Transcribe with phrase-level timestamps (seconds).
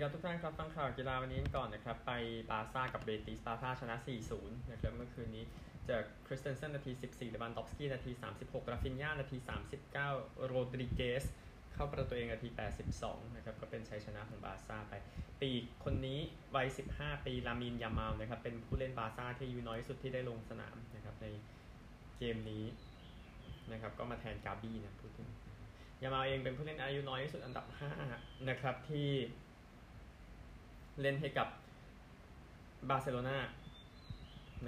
[0.00, 2.12] ดีครับทุกท่านครับฟังข่าวกีฬาวันนี้ก่อนนะครับ ไป
[2.50, 3.96] บาซ่ากับเบติสบาซ่าชนะ
[4.32, 5.44] 4-0 นะครับ เมื่อคืนนี้
[5.88, 8.10] จากคริสเตนเซนนาที 14เลวานดอฟสกี้นาที
[8.42, 9.36] 36ราฟินญานาที
[9.92, 11.24] 39 โรดริเกส
[11.74, 12.48] เข้าประตูเองนาที
[12.92, 14.92] 82 นะครับ ก็เป็นชัยชนะของบาซ่าไป
[15.40, 16.20] ปีกคนนี้
[16.56, 21.26] วัย 15 ปีลามินยามาลนะครับ เป็นผู้เล่นบาซ่าที่อายุน้อยที่สุดที่ได้ลงสนามนะครับใน
[22.18, 22.64] เกมนี้
[23.72, 25.28] นะครับก็มาแทนกาบี้นะพูดถึง
[26.02, 27.66] ยามาลเองเป็นผู้เล่นอายุน้อยที่สุดอันดับ
[28.06, 29.10] 5 นะครับที่
[31.02, 31.48] เล่นให้กับ
[32.88, 33.38] บาร์เซโลนา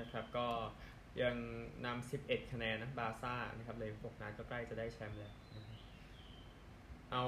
[0.01, 0.49] นะครับก็
[1.23, 1.37] ยัง
[1.85, 5.33] นำ 11 คะแนนนะบาซ่านะครับเลย6นัดก็ใกล้จะได้แชมป์แล้ว
[7.13, 7.25] เอา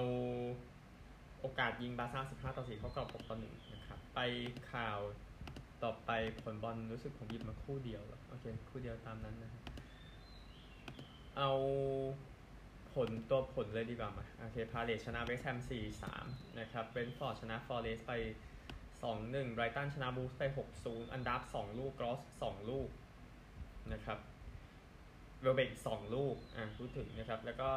[1.40, 4.20] โอกาสยิงบาซ่า 15 ต่อ 4 เข้ากรอบ 6 ต่อ 1 นะครับ ไป
[4.72, 4.98] ข่าว
[5.82, 6.10] ต่อไป
[6.42, 9.62] ผลบอลรู้สึกผมหยิบมาคู่เดียวโอเค คู่เดียวตามนั้นนะครับ
[11.38, 11.50] เอา
[12.94, 15.58] ผลตัวผลเลยดีกว่ามาโอเค พาเลชชนะเวสต์แฮม
[16.08, 18.12] 4-3 นะครับเบนฟอร์ดชนะฟอร์เรสไป
[19.02, 20.42] 2-1ไบรตันชนะวูล์ฟส์ไป
[20.78, 22.88] 6-0 อันดับ 2 ลูกกรอส 2 ลูก
[23.92, 24.18] นะครับ
[25.40, 27.68] เวลเบก2ลูกอะพูดถึงนะครับ แล้วก็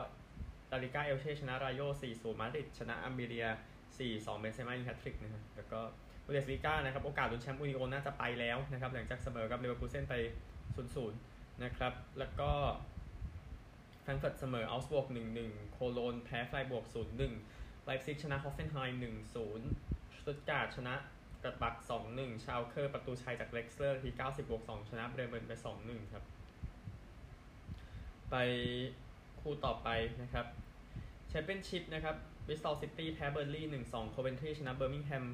[0.72, 3.48] ลาลิก้าเอลเชชนะราโย4-0มาดริดชนะอัลเมเรีย
[3.94, 5.80] 4-2 เบนเซม่ายิงแฮตทริกนะครับแล้วก็
[6.26, 10.16] บุนเดสลิก้านะครับ โอกาสลุ้นแชมป์อูนิโอน่าจะไปแล้วนะครับ หลังจากเสมอกับเลเวอร์คูเซนไป
[10.88, 12.52] 0-0 นะครับ แล้วก็
[14.02, 15.08] แฟรงก์เฟิร์ตเสมอเอาก์สบวร์ก
[15.40, 16.86] 1-1 โคโลนแพ้ไฟรบวร์ก
[17.36, 19.00] 0-1ไลป์ซิกชนะฮอฟเฟนไฮม์
[19.46, 19.87] 1-0
[20.28, 20.96] สตุตการ์ตชนะ
[21.44, 21.76] กลัดบัค
[22.10, 26.24] 2-1 ชาวเคอร์ประตูชัยจากเดร็กซ์เลอร์ที่ 90บวก2ชนะเบรเมนไป 2-1 ครับ
[28.32, 28.36] ไป
[29.42, 29.90] คู่ต่อไป
[30.22, 30.46] นะครับ
[31.30, 32.16] แชมเปี้ยนชิพนะครับ
[32.48, 35.26] บริสตอลซิตี้แพ้เบิร์นลีย์1-2โคเวนทรีชนะเบอร์มิงแฮม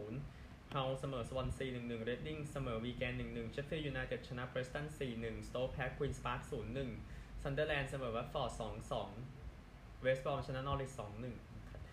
[0.00, 4.86] 2-0ฮัลล์เสมอสวอนซี1-1 เรดดิ้งเสมอวีแกน 1-1เชฟฟิลด์ยูไนเต็ดชนะเพรสตัน
[5.16, 6.40] 4-1 สโต๊กแพ้ควีนส์พาร์ค
[6.92, 8.52] 0-1ซันเดอร์แลนด์เสมอวัตฟอร์ด
[9.28, 11.00] 2-2 เวสต์บรอมชนะนอริช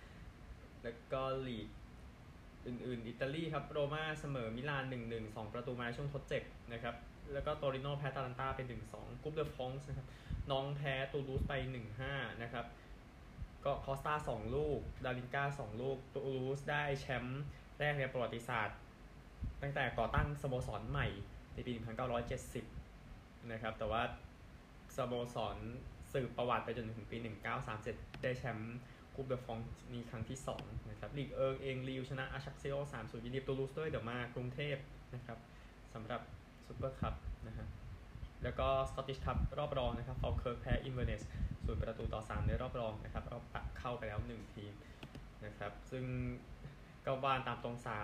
[0.09, 1.69] 2-1 แล้วก็ลีก
[2.65, 6.43] อื่นๆ อิตาลีครับ โรม่าเสมอมิลาน1-1 2 ประตูมาช่วงทดเจ็บ
[6.73, 6.95] นะครับ
[7.33, 10.07] แล้วก็โตริโนแพ้อตาลันตาเป็น 1-2คูปเดอฟรองซ์นะครับ
[10.51, 11.53] น็องต์แพ้ตูลูสไป
[11.97, 12.65] 1-5 นะครับ
[13.65, 17.43] ก็คอสตา2ลูก ดัลลิงกา2ลูก ตูลูสได้แชมป์
[17.79, 18.77] แรกในประวัติศาสตร์
[19.61, 21.07] ตั้งแต่ก่อตั้งสโมสรใหม่
[21.53, 21.71] ในปี
[22.81, 24.01] 1970 นะครับ แต่ว่า
[24.97, 25.57] สโมสร
[26.13, 27.17] สืบประวัติไปจนถึงปี
[27.69, 28.77] 1937 ได้แชมป์
[29.19, 29.59] คูปเดอฟรอง
[29.93, 34.77] ซ์ครั้งที่2นะครับลีกเอิงเองลีลล์ชนะอฌักซิโอ3-0ยินดีตูลูสด้วยเดี๋ยวมากรุงเทพ
[35.15, 35.37] นะครับ
[35.93, 36.21] สำหรับ
[36.67, 37.13] ซูเปอร์คัพ
[37.47, 37.67] นะฮะ
[38.43, 41.21] แล้วก็สกอตติชคัพรอบรองนะครับฟอลเคิร์กแพ้อินเวอร์เนส
[41.65, 43.43] ศูนย์ประตูต่อ 3 ในรอบรองนะครับรอบ
[43.79, 44.71] เข้าไปแล้ว 1 ทีม
[45.45, 46.03] นะครับซึ่ง
[47.05, 47.97] ก็ว่ากันตามตรงสา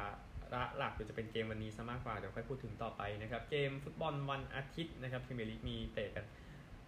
[0.53, 6.25] ระหลักจะเป็นเกมวันนี้ซะมากกว่า เดี๋ยวค่อยพูดถึงต่อไปนะครับ เกมฟุตบอลวันอาทิตย์นะครับพรีเมียร์ลีกมีเตะกัน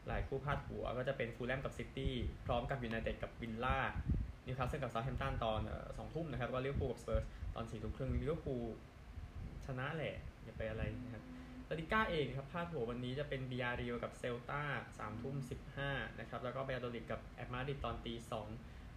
[0.07, 2.13] หลายคู่พาดหัวก็จะเป็นฟูแลมกับซิตี้
[2.45, 3.77] พร้อมกับยูไนเต็ดกับวิลล่า
[4.45, 5.59] นิวคาสเซิลกับเซาแธมป์ตันตอน
[5.97, 7.25] สองทุ่มนะครับก็ลิเวอร์พูลกับสเปอร์ส
[7.55, 8.55] ตอนสี่ทุ่มครึ่งลิเวอร์พูล
[9.65, 11.23] ชนะแหละ อย่าไปอะไรนะครับ
[11.69, 14.63] ลาลิก้าเองครับพาดหัววันนี้จะเป็นบียาร์เรอัลกับเซลตา
[14.97, 18.47] สามทุ่มสิบห้านะครับแล้วก็บายาโดลิดกับแอตมาดริดตอนตีสอง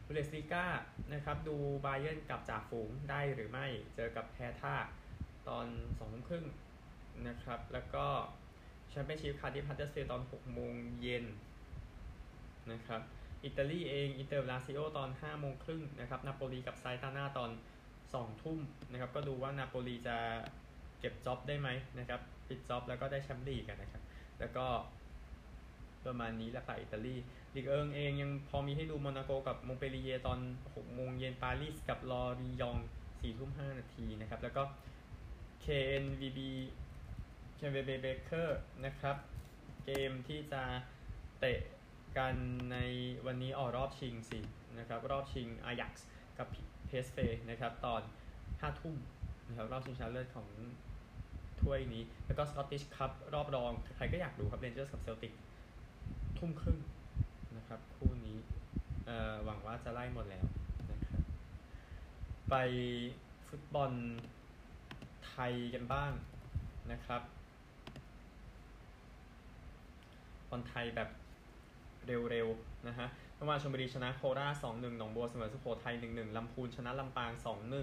[0.06, 0.66] บุนเดสลิก้า
[1.12, 4.76] นะครับดูบาเยิร์นกับจ่าฝูงได้หรือไม่เจอกับแฮร์ธ่า
[5.48, 5.66] ตอน
[5.98, 6.44] สองทุ่มครึ่ง
[7.28, 8.06] นะครับแล้วก็
[8.90, 11.24] แชมเปี้ยนชิพคาร์ดิฟฮัดเดอร์สฟิลด์ตอน6โมงเย็น
[12.72, 13.00] นะครับ
[13.44, 17.50] อิตาลีเองอินเตอร์ลาซิโอตอน5โมงครึ่งนะครับนาโปลีกับซาแลร์นิตาน่าตอน
[17.96, 18.58] 2ทุ่ม
[18.90, 20.16] นะครับก็ดูว่านาโปลีจะ
[21.00, 21.68] เก็บจ็อบได้ไหม
[21.98, 24.02] นะครับปิดจ็อบแล้วก็ได้แชมป์ลีกกันนะครับ
[24.40, 24.66] แล้วก็
[26.06, 27.14] ประมาณนี้แหละค่ะอิตาลี
[27.54, 32.76] ลีกเอิงเองยังพอมีให้ดูโมนาโกกับมงเปลลิเย่ร์ตอน6โมงเย็นปารีสกับลอริยองต์
[33.06, 34.62] 4ทุ่ม5นาทีนะครับ แล้วก็
[35.64, 36.38] KNVB
[37.62, 39.16] เชนเบเบเบเกอร์นะครับ
[39.84, 40.62] เกมที่จะ
[41.38, 41.60] เตะ
[42.18, 42.34] กัน
[42.72, 42.76] ใน
[43.26, 44.40] วันนี้ออกรอบชิงสิ
[44.78, 46.06] นะครับ รอบชิงอาแจ็กซ์
[46.38, 46.46] กับ
[46.86, 47.18] เปเอสเฟ
[47.50, 48.02] นะครับ ตอน
[48.40, 48.96] 5ทุ่ม
[49.48, 50.48] นะครับรอบชิงชนะเลิศของ
[51.60, 55.32] ถ้วยนี้ แล้วก็สกอตติชคัพรอบรอง ใครก็อยากดูครับเรนเจอร์สกับเซลติก
[56.38, 56.78] ทุ่มครึ่ง
[57.56, 58.36] นะครับ คู่นี้
[59.44, 60.46] หวังว่าจะไล่หมดแล้ว
[60.90, 61.22] นะครับ
[62.50, 62.54] ไป
[63.48, 63.92] ฟุตบอล
[65.26, 66.12] ไทยกันบ้าง
[66.92, 67.22] นะครับ
[70.50, 71.08] บอลไทยแบบ
[72.06, 77.32] เร็วๆนะฮะเมื่อวานชลบุรีชนะโคราช2-1หนึ่งหนองบัวเสมอสุโขทัย1-1ลำพูนชนะลำปาง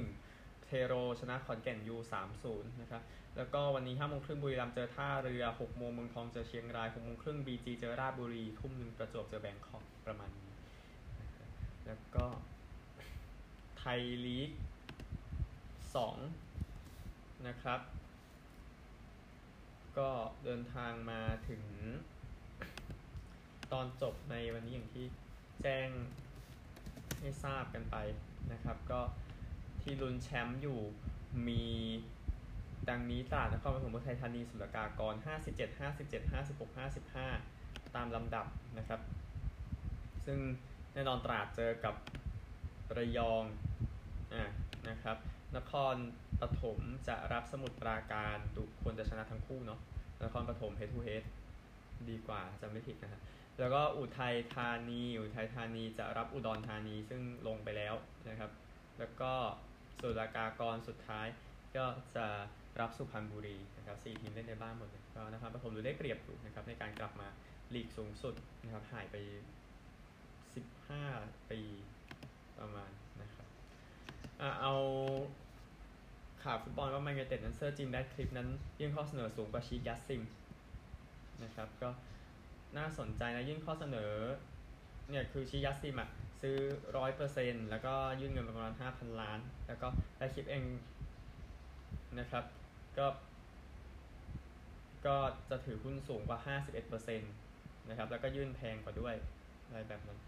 [0.08, 3.02] 2-1เทโรชนะขอนแก่นยู3-0นย์นะครับ
[3.38, 10.52] แล้วก็วันนี้5โมงครึ่งบุรีรัมย์เจอท่าเรือ6โมงเมืองทองเจอเชียงราย6โมงครึ่งบีจีเจอราชบุรีทุ่มหนึ่งประจวบเจอแบงคอกประมาณนี้
[11.86, 12.25] แล้วก็
[13.78, 14.52] ไทยลีก
[16.58, 17.80] 2นะครับ
[19.98, 20.10] ก็
[20.44, 21.63] เดินทางมาถึง
[23.74, 25.06] ตอนจบในวันนี้อย่างที่
[25.64, 25.90] แจ้ง
[27.19, 27.96] ให้ทราบกันไป
[28.54, 29.02] นะครับ ก็
[29.81, 30.80] ที่ลุ้นแชมป์อยู่
[31.48, 31.66] มี
[32.90, 35.14] ดังนี้ตราดนครปฐมอุทัยธานีสุลกากร
[35.48, 36.78] 57 57 56
[37.28, 38.46] 55 ตามลำดับ
[38.78, 39.02] นะครับ
[40.25, 40.40] ซึ่ง
[40.94, 41.96] แน่นอนตราดเจอกับ
[42.98, 43.44] ระยอง
[44.34, 44.44] อะ
[44.90, 45.18] นะครับ
[45.58, 45.96] นคร
[46.42, 49.80] ปฐมจะรับสมุทรปราการดูควรจะชนะทั้งคู่เนาะ
[50.24, 51.24] นครปฐม head to head
[52.10, 53.22] ดีกว่าจำไม่ผิดนะฮะ
[53.59, 57.95] แล้วก็อุทัยธานี อุทัยธานีจะรับอุดรธานีซึ่งลงไปแล้ว
[58.30, 58.51] นะครับ
[59.00, 59.33] แล้วก็
[60.00, 61.27] สุรากากรสุดท้าย
[61.75, 62.25] ก็จะ
[62.80, 67.27] รับสุพรรณบุรีนะครับสี่ทีมเล่นในบ้านหมดเลยก็นะครับปฐมดูได้เปรียบอยู่นะครับในการกลับมา
[67.74, 68.33] ลีกสูงสุด
[68.63, 69.15] นะครับหายไป
[70.89, 71.62] 15 ปี
[72.60, 73.48] ประมาณนะครับ
[74.42, 74.74] อะเอา
[76.44, 78.48] ข่าวฟุตบอลว่าแมนยูเต็ดนั้นเซอร์จิมแบทคลิปนั้น
[78.80, 80.24] ยื่นข้อเสนอสูงกว่าชียัสซิม
[81.44, 81.89] นะครับก็
[82.77, 84.12] น่าสนใจนะยื่นข้อเสนอ
[85.09, 86.09] เนี่ยคือชียัสซิมอะ
[86.41, 86.57] ซื้อ
[86.97, 89.88] ร้อยเปอร์เซ็นแล้วก็ยื่นเงินประมาณห้าพันล้าน แล้วก็
[90.18, 90.63] ได้คลิปเอง
[92.19, 92.44] นะครับ
[92.97, 93.07] ก็
[95.06, 95.18] ก็
[95.50, 96.39] จะถือหุ้นสูงกว่า
[96.95, 99.15] 51%นะครับ แล้วก็ยื่นแพงกว่าด้วย
[99.65, 100.19] อะไรแบบนั้น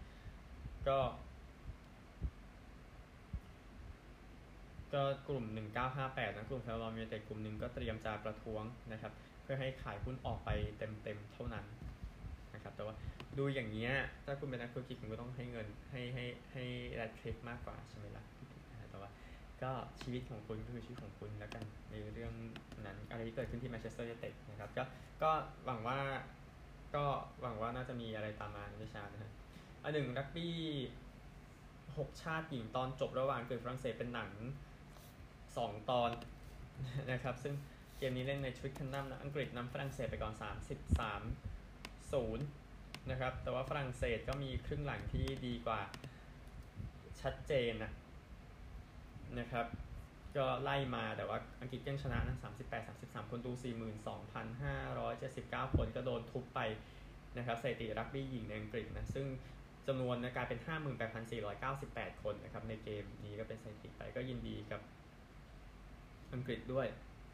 [0.88, 0.98] ก็
[4.94, 5.44] ก็กลุ่ม
[5.90, 9.12] 1958 นะกลุ่มแฟนบอลยูไนเต็ดกลุ่มหนึ่งก็เตรียมจะประท้วงนะครับ
[9.42, 11.64] เพื่อให้ขายหุ้นออกไปเต็มๆเท่านั้น
[12.70, 12.94] นะครับ แต่ว่า
[13.38, 13.92] ดูอย่างเงี้ย
[14.24, 16.64] ถ้าคุณเป็นนักธุรกิจคุณก็ต้องให้เงินให้ให้ให้
[16.94, 18.24] แรดคลิปมากกว่าใช่ไหมล่ะ
[18.90, 19.10] แต่ว่า
[19.62, 22.32] ก็ชีวิตของคุณก็คือชีวิตของคุณแล้วกันในเรื่อง
[22.86, 24.82] นั้นอะไรที่เกิดขึ้นที่แมนเชสเตอร์ยูไนเต็ดนะครับก็
[25.22, 25.30] ก็
[25.66, 25.98] หวังว่า
[26.94, 27.04] ก็
[27.40, 29.32] หวังว่าน่าจะมีอะไรตามมาในชานะฮะ
[29.82, 30.56] อันหนึ่งรักบี้
[31.98, 34.30] หกชาติหญิงตอนจบระหว่างเกิดฝรั่งเศสเป็นหนัง
[35.56, 36.10] สองตอน
[37.10, 37.54] นะครับ ซึ่ง
[37.98, 40.42] เกมนี้เล่นในทวิกคันนัมนะอังกฤษนำฝรั่งเศสไปก่อน 33
[42.12, 42.59] 0
[43.10, 45.80] นะครับแต่ว่าฝรั่งเศสก็มีครึ่งหลังที่ดีกว่า
[47.20, 47.92] ชัดเจนนะ
[49.38, 49.66] นะครับ
[50.36, 53.52] ก็ไล่มาแต่ว่าอังกฤษยังชนะนะ38 33 คนดู
[54.64, 56.60] 42,579 คนก็โดนทุบไป
[57.38, 59.26] นะครับสถิติรักบี้หญิงในอังกฤษนะซึ่ง
[59.86, 60.60] จำนวนนะกลายเป็น
[61.40, 64.80] 58,498 คนนะครับในเกมนี้ก็เป็นสถิติไปก็ยินดีกับ
[66.32, 66.86] อังกฤษด้วย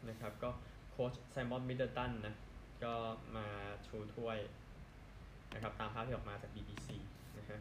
[0.09, 0.49] นะครับ ก็
[0.91, 2.35] โค้ชไซมอนมิดเดิลตันนะ
[2.83, 2.93] ก็
[3.35, 3.47] มา
[3.87, 4.37] ชูถ้วย
[5.53, 6.87] นะครับตามภาพที่ออกมาจาก BBC
[7.37, 7.59] นะฮะ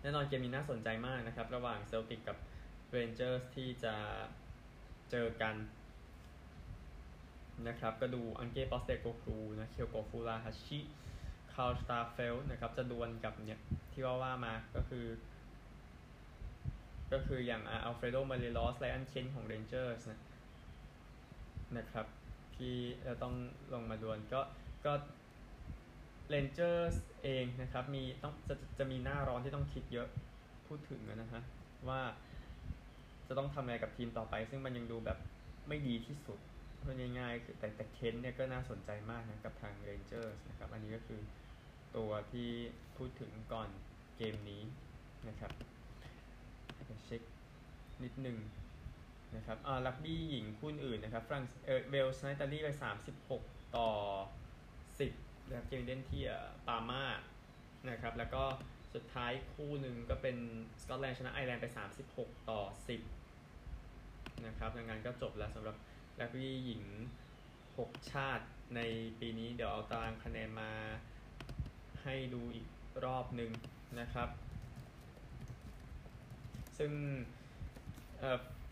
[0.00, 2.36] แน่นอนเกมนี้น่าสนใจมากนะครับ ระหว่างเซลติกกับ
[2.90, 3.94] เรนเจอร์สที่จะ
[5.10, 5.54] เจอกัน
[7.68, 10.78] นะครับก็ดูอังเก้ปอสเตโคกลูนะเคียวโกฟูรุฮาชิ
[11.52, 13.60] คาร์สตาเฟลนะครับจะดวลกับเนี่ย
[13.92, 15.06] ที่ว่าว่ามาก็คือ
[17.12, 20.20] ก็คืออย่างอัลเฟรโดมาเรลอสไรอันเคนของเรนเจอร์สนะ
[21.78, 22.06] นะครับ
[22.56, 22.76] ที่
[23.06, 23.34] จะต้อง
[23.72, 24.40] ลงมาดวลก็
[24.86, 24.92] ก็
[26.32, 30.08] เรนเจอร์สเองนะครับมีต้องจะจะมีหน้าร้อนที่ต้องคิดเยอะ
[30.66, 31.42] พูดถึงนะฮะ
[31.88, 32.00] ว่า
[33.28, 35.18] จะต้องทำอะไรกับทีมต่อไป ซึ่งมันยังดูแบบ
[35.68, 36.38] ไม่ดีที่สุด
[36.80, 41.20] พูดง่ายๆคือแต่แต่เคนเนี่ยก็น่าสนใจมากนะกับทางเรนเจอร์สนะครับ อันนี้ก็คือ
[41.96, 42.48] ตัวที่
[42.96, 43.68] พูดถึงก่อน
[44.16, 44.62] เกมนี้
[45.28, 45.52] นะครับ
[47.06, 47.22] เช็ค
[48.02, 48.38] นิดหนึ่ง
[49.36, 52.68] นะครับอ่ารักบี้หญิงคู่อื่นนะครับฝรั่งเออเบลส์ไนตาลีไป
[53.22, 53.88] 36 ต่อ
[55.46, 56.22] นะครับเกมเดนที่
[56.66, 57.04] ปาม่า
[57.90, 58.44] นะครับแล้วก็
[58.94, 60.36] สุดท้ายคู่หนึ่งก็เป็น
[60.82, 61.66] สกอตแลนด์ชนะไอร์แลนด์ไป
[62.08, 62.62] 36 ต่อ
[63.52, 65.76] 10นะครับดังนั้นก็จบแล้วสำหรับ
[66.20, 66.82] ลักบี้หญิง
[67.46, 68.44] 6 ชาติ
[68.76, 68.80] ใน
[69.20, 70.70] ปีนี้เดี๋ยวเอาตารางคะแนนมา
[72.02, 72.66] ให้ดูอีก
[73.04, 73.50] รอบหนึ่ง
[74.00, 74.28] นะครับ
[76.78, 76.92] ซึ่ง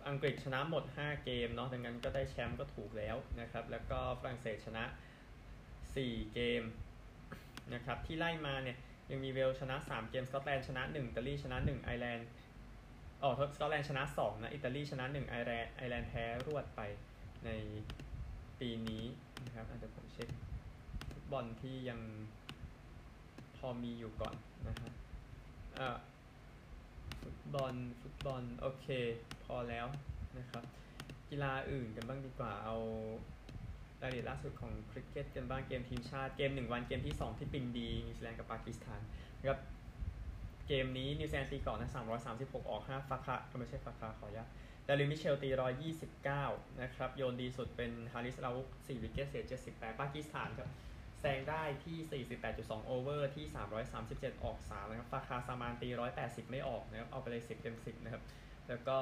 [0.09, 4.85] อังกฤษชนะหมด 5 เกมเนาะดังนั้นก็ได้แชมป์ก็ถูกแล้วนะครับ แล้วก็ฝรั่งเศสชนะ
[5.95, 6.63] 4 เกม
[7.75, 8.77] นะครับที่ไล่มาเนี่ย
[9.11, 12.29] ยังมีเวลส์ชนะ 3 เกมสกอตแลนด์ชนะ1อิตาลีชนะ1ไอร์แลนด์
[13.23, 16.81] อ๋อสกอตแลนด์ชนะ2นะอิตาลีชนะ1ไอร์แลนด์ไอร์แลนด์แพ้รวดไป
[17.45, 17.51] ใน
[18.61, 19.05] ปีนี้
[19.45, 20.29] นะครับอาจจะผมเช็ค
[21.13, 22.01] ฟุตบอลที่ยัง
[23.57, 24.35] พอมีอยู่ก่อน
[24.69, 24.93] นะฮะ
[25.79, 25.97] อ่า
[27.23, 28.87] ฟุตบอลฟุตบอลโอเค
[29.45, 29.87] พอแล้ว
[30.39, 30.65] นะครับ
[31.31, 32.77] กีฬาอื่นกันบ้างดีกว่าเอา
[34.03, 39.01] รายละเอียดล่าสุดของคริกเก็ตกันบ้างเกมทีมชาติเกม 1 วันเกมที่ 2 ที่พินดีนิวซีแลนด์กับปากีสถาน
[39.39, 39.61] นะครับ
[40.69, 41.91] เกมนี้นิวซีแลนด์ตีก่อนนะ
[42.31, 44.49] 336 ออก 5ฟาคาร์ไม่ใช่ฟาคาร์ขออนุญาต
[44.87, 45.49] ดาริลมิตเชลล์ตี
[46.15, 50.71] 129 นะครับโยนดีสุดเป็นฮาริสราอุฟ 4 wicket เสีย 78 ปากีสถานครับ
[51.21, 53.47] แซงได้ที่ 48.2 over ที่
[53.95, 55.89] 337 ออก 3 นะครับฟาคาร์ซามานตี
[56.21, 58.23] 180 ไม่ออกนะครับเอาไปเลย 10 เต็ม 10 นะครับ
[58.69, 58.99] แล้วก็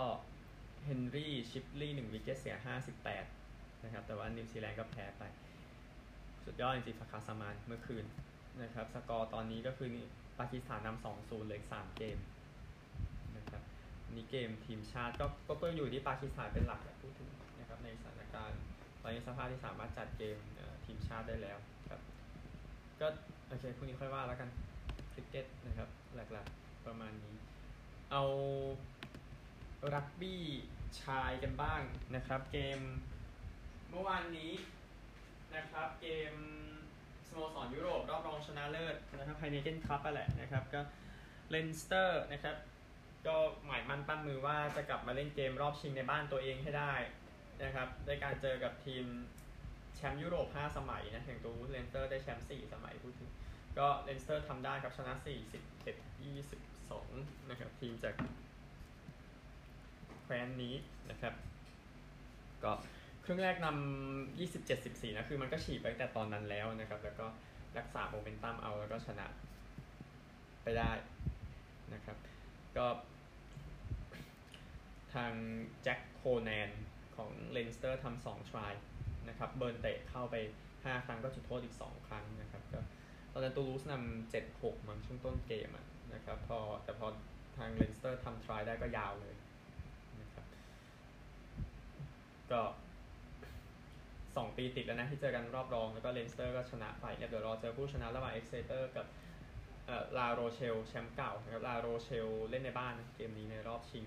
[0.85, 2.57] เฮนรี่ชิปลีย์ 1 wicket เสีย
[2.97, 3.38] 58
[3.85, 5.23] นะครับแต่ว่านิวซีแลนด์ก็แพ้ไป
[6.45, 8.05] สุดยอดจริงๆฟาคาร์ซามานเมื่อคืน
[8.63, 9.89] นะครับสกอร์ตอนนี้ก็คือ
[10.39, 12.19] ปากีสถานนำ2-0เลย3เกม
[13.37, 13.63] นะครับ
[14.15, 18.61] นี่เกมทีมชาติก็ก็ก็อยู่ที่ปากีสถานเป็นหลักแหละพูดถึงนะครับในสถานการณ์
[19.03, 20.37] ตอนนี้สภาพที่สามารถจัดเกม
[20.85, 21.59] ทีมชาติได้แล้ว
[21.89, 22.01] ครับ
[23.01, 23.07] ก็
[23.47, 24.51] โอเคพรุ่งนี้ค่อยว่าแล้วกัน
[25.13, 27.37] คริกเก็ตนะครับหลักๆประมาณนี้
[28.11, 28.23] เอา
[29.95, 30.43] รักบี้
[31.03, 31.81] ชายกันบ้าง
[32.15, 32.81] นะครับเกม
[33.90, 34.52] เมื่อวานนี้
[35.57, 36.35] นะครับ เกม
[37.28, 40.80] สโมสรยุโรปรอบรองชนะเลิศนะครับ Heineken Cup ไปแหละนะครับ ก็
[41.50, 42.57] เลนสเตอร์นะครับ
[43.26, 46.92] ก็หมายมั่นปั้นมือว่าจะกลับมาเล่นเกมรอบชิงในบ้านตัวเองให้ได้
[47.64, 49.04] นะครับด้วยการเจอกับทีม
[49.97, 53.30] แชมป์ยุโรป 5 สมัยนะอย่งตัวเลนสเตอร์ได้แชมป์ 4 สมัยพูดถึง
[53.78, 58.14] ก็เลนสเตอร์ทำได้ครับชนะ 41 22 นะครับ ทีมจาก
[60.23, 60.75] แคว้นนี้
[61.11, 61.35] นะครับ
[62.64, 62.73] ก็
[63.31, 67.27] ครึ่งแรกนำ27 14นะคือมันก็ฉีดไปแต่ตอนนั้นแล้วนะครับ แล้วก็
[67.79, 69.27] รักษาโมเมนตัมเอาแล้วก็ชนะ
[70.63, 70.91] ไปได้
[71.95, 72.17] นะครับ
[72.77, 72.87] ก็
[75.15, 75.33] ทาง
[75.83, 76.71] แจ็คโคแนน
[77.17, 78.75] ของเลนสเตอร์ทำสอง try
[79.29, 80.37] นะครับเบิร์นเตะเข้าไป
[80.73, 82.81] 5 ครั้งก็จุดโทษอีก 2 ครั้งนะครับก็
[83.33, 87.07] ตอนนั้นตูลูสนำ7 6มันช่วงต้นเกมอะนะครับพอแต่พอ
[87.57, 89.35] ทางเลนสเตอร์ทำ try ได้ก็ยาวเลย
[90.21, 90.45] นะครับ
[92.53, 92.61] ก็
[94.37, 99.07] 2 ปีติดแล้วนะที่เจอกันรอบรอง แล้วก็เลนสเตอร์ก็ชนะไปเนี่ยเดี๋ยวรอเจอผู้ชนะระหว่างเอ็กเซเตอร์กับ
[100.17, 104.05] ลาโรเชลแชมป์เก่านะครับลาโรเชลเล่นในบ้านนะเกมนี้ในรอบชิง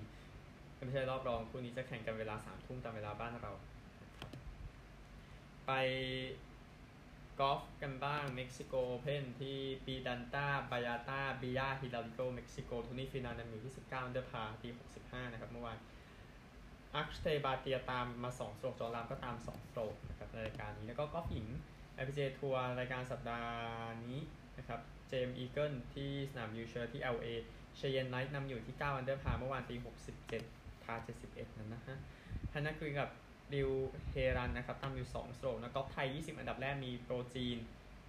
[0.86, 3.52] ไม่ใช่รอบรองคู่นี้จะแข่งกันเวลาสามทุ่มตามเวลาบ้านเรา
[5.68, 5.72] ไป
[7.40, 14.72] กอล์ฟกันบ้างเม็กซิโกเพนที่ปีดันตาบายาตาบิยาฮิลาริโกเม็กซิโกทูนี่ฟินานันอยู่ที่ 19เดอร์พาที่
[15.04, 15.78] 65 นะครับเมื่อวาน
[16.96, 21.48] อัคเตบาเตียตามมา 2 สโตรกจอรามก็ตาม 2 สโตรกนะครับในรายการนี้ แล้วก็กอล์ฟหญิง
[22.04, 24.20] LPG ทัวร์รายการสัปดาห์นี้
[24.58, 24.80] นะครับ
[25.10, 27.28] เจมส์อีเกิลที่สนามยูเชอร์ที่ LA
[27.78, 29.76] เชยนไนท์นำอยู่ที่ 9 อันเดอร์พาเมื่อวานตี
[30.30, 30.96] 67 พา
[31.28, 31.98] 71 นั้นนะฮะ
[32.54, 33.10] ฮันนัคุยกับ
[33.54, 33.70] ริว
[34.10, 37.58] เฮรันนะครับตามอยู่ 2 สโตรกนะกอล์ฟไทย 20 อันดับแรกมีโปรจีน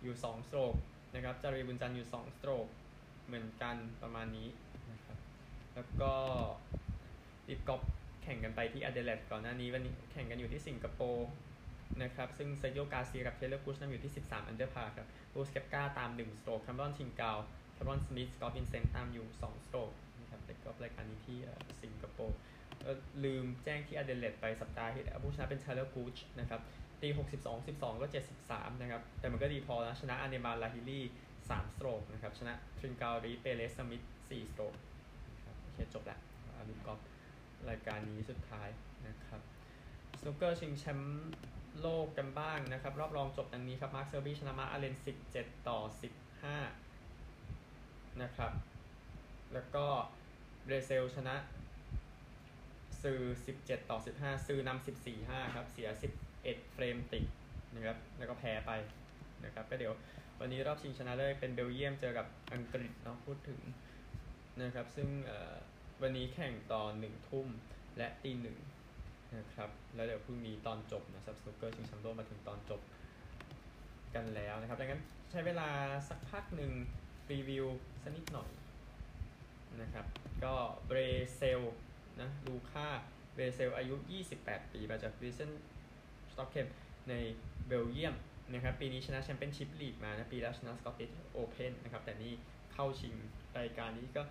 [0.02, 0.74] อยู่ 2 สโตรก
[1.14, 2.66] นะครับจารีบุญจันทร์อยู่ 2 สโตรก
[3.26, 4.48] เหมือนกันประมาณนี้
[4.90, 5.18] นะครับ
[5.74, 6.12] แล้วก็
[7.48, 7.82] ดิฟกอล์ฟ
[8.22, 11.28] แข่งกันไปที่อเดเลดก่อนหน้านี้วันนี้แข่งกันอยู่ที่สิงคโปร์
[12.02, 17.38] นะครับซึ่งเซโยกาเซียกับเทเลอร์กุชนำอยู่ที่ 13 อันเดอร์พาครับบูสเกปกาตาม 1 สโตรกคัมบอนทิงกาว
[17.76, 21.38] คารอนสมิธกอล์ฟอินเซนตามอยู่ 2 สโตรกนะครับแต่ก็รายการนี้ที่
[21.82, 22.36] สิงคโปร์
[23.24, 26.60] ลืมแจ้งที่อเดเลดไปสัปดาห์ที่แล้วผู้ชนะเป็นเทเลอร์กูชนะครับ
[27.02, 27.08] ตี
[27.42, 28.06] 62 12 ก็
[28.44, 31.04] 73 นะครับ แต่มันก็ดีพอนะ ชนะอเนมาลาฮิลี่
[31.38, 34.74] 3สโตรกนะครับ ชนะทรินกาลรีเปเรสสมิธ4สโตรก
[35.36, 36.18] นะครับโอเคจบละ
[36.58, 36.92] อันนี้ก็
[37.70, 38.68] รายการนี้สุดท้าย
[39.08, 39.40] นะครับ
[40.18, 41.32] สนุกเกอร์ชิงแชมป์
[41.80, 44.94] โลกกันบ้างนะครับ รอบรองจบดังนี้ครับ มาร์คเซอร์บี้ชนะมาร์คอัลเลน
[45.32, 45.80] 17 ต่อ
[47.40, 48.52] 15 นะครับ
[49.52, 49.86] แล้วก็
[50.64, 51.34] เบรเซลชนะ
[53.02, 53.20] ซือ
[53.56, 55.88] 17 ต่อ 15 ซือนำ14 5 ครับ เสีย
[56.28, 57.24] 11 เฟรมติด
[57.74, 58.70] นะครับ แล้วก็แพ้ไป
[59.44, 59.94] นะครับ ก็เดี๋ยว
[60.40, 63.60] วันนี้รอบชิงชนะเลิศเป็นเบลเยียมเจอกับอังกฤษเนาะพูดถึง
[64.62, 65.08] นะครับ ซึ่ง
[66.02, 67.48] วันนี้แข่งตอนหนึ่งทุ่ม
[67.98, 68.58] และตีหนึ่ง
[69.36, 72.80] นะครับ แล้วเดี๋ยวพรุ่งนี้ตอนจบนะซับสนุกเกอร์ชิงแชมป์โลกมาถึงตอนจบ
[74.14, 75.68] กันแล้วนะครับ ดังนั้นใช้เวลา
[76.08, 76.72] สักพักหนึ่ง
[77.32, 77.66] รีวิว
[78.02, 78.50] สักนิดหน่อย
[79.80, 80.06] นะครับ
[80.44, 80.54] ก็
[80.86, 80.98] เบร
[81.36, 81.60] เซล
[82.20, 82.88] นะลูค่า
[83.34, 83.94] เบรเซลอายุ
[84.34, 85.50] 28 ปีมาจากดิลเซน
[86.32, 86.68] สต็อกเคม
[87.08, 87.14] ใน
[87.66, 88.14] เบลเยียม
[88.54, 92.32] นะครับปีนี้ชนะ Championship League มานะปีแล้วชนะ Scottish Open นะครับแต่นี่
[92.72, 93.14] เข้าชิง
[93.58, 94.22] รายการนี้ก็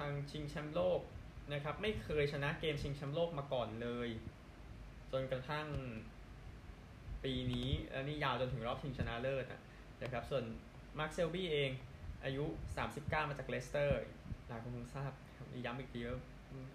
[0.00, 1.00] ทางชิงแชมป์โลก
[1.52, 4.08] นะครับ ไม่เคยชนะเกมชิงแชมป์โลกมาก่อนเลย
[5.12, 5.66] จนกระทั่ง
[7.24, 9.44] ปีนี้และนี่ยาวจนถึงรอบชิงชนะเลิศ
[10.02, 10.44] นะครับ ส่วน
[10.98, 11.70] มาร์คเซลบี้เอง
[12.24, 12.44] อายุ
[12.86, 14.00] 39 มาจากเลสเตอร์
[14.48, 15.12] หลายคนคงทราบ
[15.64, 16.18] ย้ำอีกทีว่า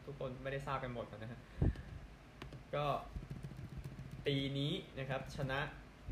[0.05, 1.41] ทุกคนไม่ได้ทราบกันหมดนะฮะ
[2.75, 2.85] ก็
[4.25, 5.59] ปีนี้นะครับ ชนะ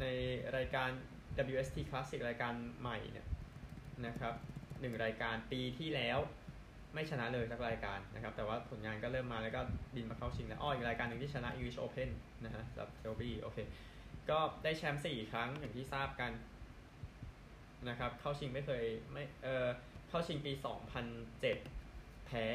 [0.01, 0.05] ใน
[0.58, 0.89] รายการ
[1.53, 3.27] WST Classic รายการใหม่เนี่ย
[4.05, 4.34] นะครับ
[4.79, 6.20] หนึ่งรายการปีที่แล้ว
[6.93, 9.62] ไม่ชนะเลยสักรายการนะครับ แต่ว่าผลงานก็เริ่มมาแล้วก็
[9.95, 12.09] บินมาเข้าชิงแล้วอ้ออีกรายการหนึ่งที่ชนะ English Open
[12.43, 13.57] นะฮะสำหรับเทลบี้โอเค
[14.29, 16.31] ก็ได้แชมป์4ครั้งอย่างที่ทราบกัน
[17.89, 19.67] นะครับ เข้าชิงไม่เคยไม่เออ
[20.09, 20.51] เข้าชิงปี
[21.19, 22.45] 2007 แพ้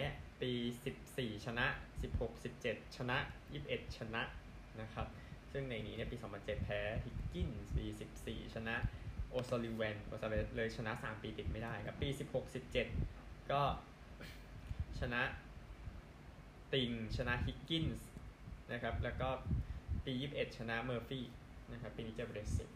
[0.40, 0.52] ปี
[0.99, 1.66] 14 ชนะ
[2.12, 3.16] 16 17 ชนะ
[3.59, 4.23] 21 ชนะ
[4.80, 5.07] นะครับ
[5.52, 7.85] ซึ่งในนี้เนี่ยปี 2007 แพ้ฮิกกินส์ปี
[8.21, 8.76] 14 ชนะ
[9.30, 12.54] โอซอลิเวนโอซาเวนเลยชนะ 3 ปีติดไม่ได้ครับ ปี 16
[12.95, 13.62] 17 ก็
[15.00, 15.23] ชนะ
[16.73, 18.09] ติงชนะฮิกกินส์
[18.73, 19.28] นะครับแล้วก็
[20.05, 21.25] ปี21 ชนะเมอร์ฟี่
[21.73, 22.71] นะครับปีนี้เจอเบรสิต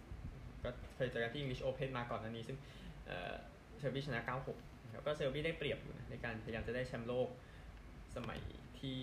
[0.64, 2.58] ก็เคยเจอกันที่ English Open มาก่อนอันนี้ ซึ่ง
[3.78, 4.20] เชอร์บี้ชนะ
[4.54, 7.28] 96นะครับก็เซอร์บี้ได้เปรียบอยู่นะในการพยายามจะได้แชมป์โลก
[8.16, 8.40] สมัย
[8.82, 8.98] ทที่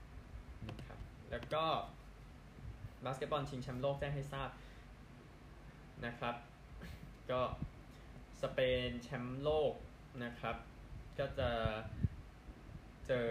[0.00, 0.98] 5นะครับ
[1.30, 1.64] แล้วก็
[3.04, 4.50] บาสเกตบอลชิงแชมป์โลกแจ้งให้ทราบ
[6.06, 6.34] นะครับ
[7.30, 7.40] ก็
[8.42, 9.72] สเปนแชมป์โลก
[10.24, 10.56] นะครับ
[11.18, 11.50] ก็จะ
[13.06, 13.26] เจอ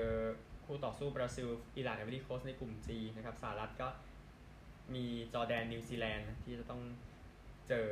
[0.66, 3.88] คู่ต่อสู้บราซิล อิหร่านไอวอรี่โคสต์ในกลุ่ม G นะครับสหรัฐก็
[4.96, 6.82] มีจอร์แดนนิวซีแลนด์ที่จะต้อง
[7.68, 7.86] เจอ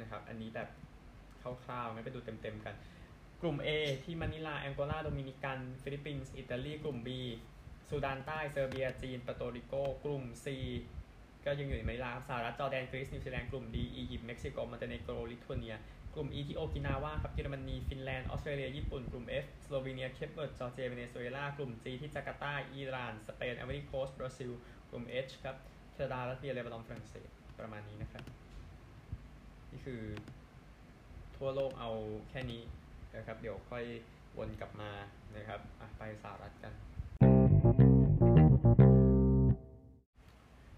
[0.00, 0.68] นะครับ อันนี้แบบ
[1.42, 2.74] คร่าวๆงั้นไปดูเต็มๆกัน
[3.42, 3.68] กลุ่ม A
[4.04, 7.08] ที่มะนิลาแองโกลาโดมินิกัน ฟิลิปปินส์อิตาลีกลุ่ม B
[7.88, 9.74] ซูดานใต้เซอร์เบีย จีนเปอร์โตริโก
[10.04, 10.46] กลุ่ม C
[11.44, 15.76] ก็ยังอยู่ในมะนิลาสหรัฐจอร์แดนกรีซนิวซีแลนด์กลุ่ม D อียิปต์เม็กซิโกมอนเตเนโกรลิทัวเนีย
[16.14, 22.52] กลุ่ม E ที่โอกินาวาครับเยอรมนี ฟินแลนด์ ออสเตรเลีย ญี่ปุ่น กลุ่ม F สโลวีเนีย เคปเวิร์ด จอร์เจีย เวเนซุเอลา กลุ่ม G ที่จาการ์ตา
[22.72, 24.52] อิหร่าน สเปนไอวอรี่โคสต์บราซิล
[24.90, 25.56] กลุ่ม H ครับ
[25.92, 27.28] แคนาดา ลัตเวีย เลบานอน ฝรั่งเศส
[27.58, 28.24] ประมาณนี้นะครับ
[29.70, 30.02] นี่คือ
[31.36, 31.90] ทั่วโลกเอา
[32.30, 32.62] แค่นี้
[33.16, 33.84] นะครับ เดี๋ยวค่อย
[34.38, 34.90] วนกลับมา
[35.36, 35.60] นะครับ
[35.98, 36.72] ไปสหรัฐกัน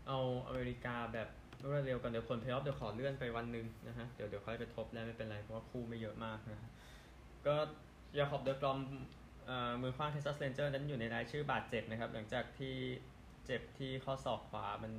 [0.09, 1.28] เอาอเมริกาแบบ
[1.62, 6.70] รวดเร็วกันเดี๋ยวผลเพลย์ออฟเดี๋ยวขอเลื่อนไปวันหนึ่งนะฮะเดี๋ยวเดี๋ยวค่อยไปทบแล้วไม่เป็นไรเพราะว่าคู่ไม่เยอะมากนะ
[7.46, 7.54] ก็
[8.18, 8.78] เจค็อบเดอกรอม
[9.82, 12.75] มือขว้าง Texas Rangers นั้นอยู่ในรายชื่อบาดเจ็บนะครับ หลังจากที่
[13.46, 14.92] เจ็บที่ข้อศอกขวามัน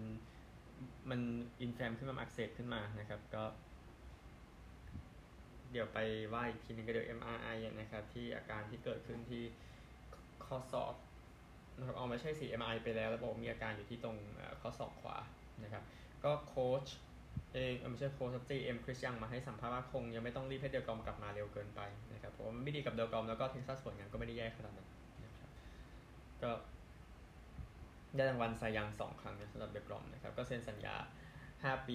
[1.09, 1.19] มัน
[1.61, 3.43] inflame ขึ้นมาอักเสบขึ้นมานะครับก็
[5.71, 5.97] เดี๋ยวไป
[6.33, 9.43] ว่าอีกทีนึงก็เดี๋ยว MRI นะครับ ที่อาการที่เกิดขึ้นที่
[10.45, 10.93] ข้อศอก
[11.77, 14.15] นะครับเอาไม่ใช่สี MRI ไปแล้ว แล้วบอกมีอาการอยู่ที่ตรง
[14.61, 15.17] ข้อศอกขวา
[15.63, 15.83] นะครับ
[16.23, 16.85] ก็โค้ช
[17.53, 21.81] เองไม่ใช่โค้ช GM คริสยังมาให้สัมภาษณ์ว่าคงยังไม่ต้องรีบให้เดอกรอมกลับมาเร็วเกินไป
[22.13, 24.89] นะครับเพราะมันไม่ดีกับเดอกรอมแล้วก็เท็กซัสผลงานก็ไม่ได้แย่ขนาดนั้น
[25.23, 25.49] นะครับ
[26.43, 26.51] ก็
[28.15, 30.95] ได้รางวัลไซยังสองครั้งสำหรับเดอกรอมนะครับก็เซ็นสัญญา
[31.41, 31.93] 5 ปี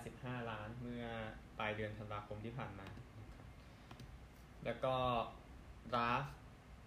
[0.00, 1.04] 185 ล้านเมื่อ
[1.58, 2.88] ปลายเดือนธันวาคมที่ผ่านมา
[4.64, 4.94] แล้วก็
[5.94, 6.24] ดราฟต์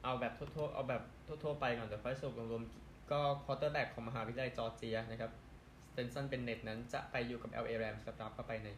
[0.03, 1.03] เอาแบบทั่วๆเอาแบบ
[1.43, 5.31] ทั่วๆไปก่อนเดี๋ยวค่อยสรุปรวมๆก็ quarterback ของมหาวิทยาลัยจอร์เจียนะครับ
[5.97, 8.69] สเตตสันเบนเน็ตนั้นจะไปอยู่กับ LA Rams รับรับเข้าไปใน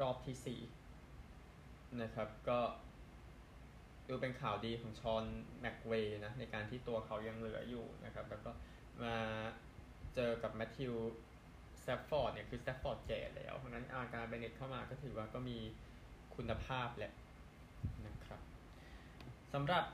[0.00, 0.58] รอบที่
[1.52, 2.58] 4 นะครับก็
[4.08, 5.24] ดูเป็นข่าวดีของชอน
[5.60, 8.50] แม็กเวย์นะในการที่ตัวเขายังเหลืออยู่นะครับ แล้วก็
[9.02, 9.16] มา
[10.14, 10.94] เจอกับแมทธิวส
[11.80, 15.58] แตฟฟอร์ดเนี่ยคือสแตฟฟอร์ดแก่แล้วเพราะนั้นอาการเบนเน็ตเข้ามาก็ถือว่าก็มี
[16.36, 17.12] คุณภาพแหละ
[18.06, 18.40] นะครับ
[19.52, 19.84] สำหรับ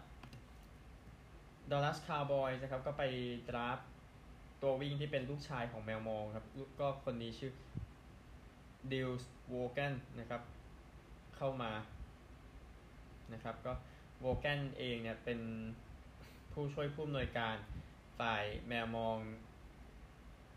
[1.70, 3.04] ดัลลัสคาวบอยส์นะครับก็ไป
[3.48, 3.78] ดราฟต์
[4.66, 6.46] ตัววิ่งที่เป็นลูกชายของแมวมองครับ
[6.80, 7.52] ก็คนนี้ชื่อ
[8.92, 10.42] ดิลส์โวแกนนะครับ
[11.36, 11.72] เข้ามา
[13.32, 13.72] นะครับ ก็
[14.20, 15.40] โวแกนเองเนี่ยเป็น
[16.52, 17.56] ผู้ช่วยผู้อำนวยการ
[18.18, 19.16] ฝ่ายแมวมอง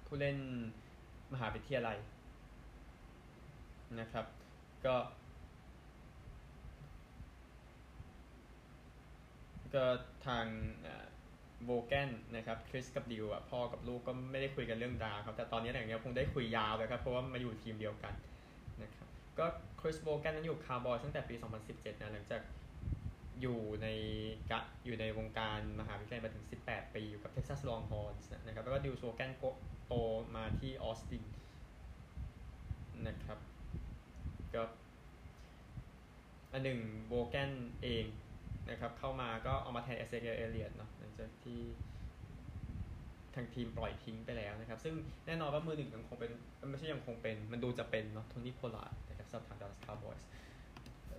[0.06, 0.38] ผู้เล่น
[1.34, 1.98] มหาวิทยาลัย
[4.00, 4.26] นะครับ
[4.86, 4.96] ก็
[9.76, 9.86] ก็
[10.28, 10.46] ทาง
[11.66, 18.14] วอห์นนะครับคริสกับดิวซ์อะพ่อกับลูกก็ไม่ได้คุยกันเรื่องดราฟต์ครับแต่ตอนนี้อย่างเงี้ยคงได้คุยยาวเลยครับเพราะว่ามาอยู่ทีมเดียวกัน
[18.84, 19.08] นะครับ
[19.40, 19.46] ก็
[19.82, 21.36] คริสวอห์นนั้นอยู่คาวบอยส์ตั้งแต่ปี
[21.68, 22.42] 2017นะหลังจาก
[23.42, 23.88] อยู่ใน
[24.52, 29.32] กะอยู่ในวงการมหาวิทยาลัยมาถึง 18 ปี อยู่กับ Texas Longhorns นะครับแล้วก็ดิวซ์วอห์น
[29.88, 29.94] โต
[30.36, 31.24] มาที่ออสติน
[33.08, 33.40] นะครับ
[34.54, 34.64] ก็
[36.52, 37.52] อันหนึ่งวอห์น
[37.84, 38.06] เอง
[38.70, 41.60] นะครับเข้ามาก็เอามาแทนเอเซเกียลเอลเลียตเนาะหลังจากที่
[43.36, 44.94] ทางทีมปล่อยทิ้งไปแล้วนะครับ ซึ่ง
[45.28, 46.32] แน่นอนว่ามือหนึ่งยังคงเป็น
[46.72, 50.28] ไม่ใช่ยังคงเป็น มันดูจะเป็นเนาะโทนี่โพลาร์ดนะครับสำหรับทางดัลลัสคาวบอยส์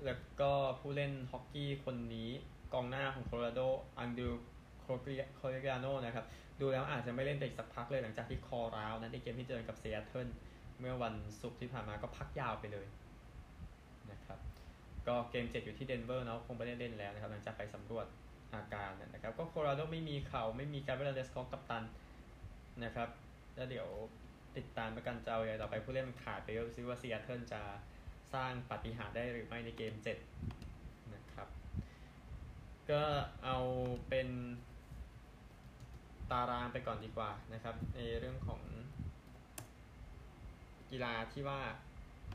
[0.05, 2.31] แล้วก็ผู้เล่นฮอกกี้คนนี้
[2.73, 3.61] กองหน้าของโคโลราโด
[3.99, 4.29] แอนดรู
[4.81, 4.91] ว์ค็
[5.37, 6.27] อกลิอาโนนะครับ
[6.61, 10.29] ดูแล้วอาจจะไม่เล่นไปอีกสักพักเลยหลังจากที่คอร้าวนะในเกมที่เจอกับเซียเทิล
[10.81, 12.87] เมื่อวันศุกร์ที่ผ่านมาก็พักยาวไปเลย
[14.11, 14.39] นะครับ
[15.09, 18.07] ก็เกมเจ็ดอยู่ที่เดนเวอร์เนาะคงไม่ได้เล่นแล้วนะครับหลังจากไปสำรวจ
[18.55, 21.85] อาการนะครับ ก็โคโลราโดไม่มีเขาไม่มีการเวลาเดสคอกกัปตัน
[22.85, 23.09] นะครับ
[23.57, 23.89] แล้วเดี๋ยว
[24.57, 27.63] ติดตามประกันเจ้าใหญ่ต่อไปผู้เล่นมันขาดไปก็ซิว่าเซียเทิลจะ
[28.35, 30.19] สร้างปฏิหารได้หรือไม่ในเกมเจ็ด
[31.15, 31.49] นะครับ
[32.91, 33.03] ก็
[33.45, 33.59] เอา
[34.09, 34.29] เป็น
[36.31, 38.61] ตารางไปก่อนดีกว่านะครับ ในเรื่องของ
[40.91, 41.61] กีฬาที่ว่า